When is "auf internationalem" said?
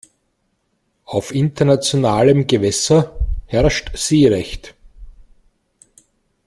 1.05-2.47